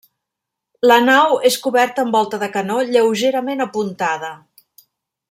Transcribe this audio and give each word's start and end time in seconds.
La 0.91 0.95
nau 1.03 1.35
és 1.49 1.57
coberta 1.67 2.05
amb 2.05 2.17
volta 2.19 2.39
de 2.45 2.49
canó 2.57 2.79
lleugerament 2.91 3.63
apuntada. 3.67 4.35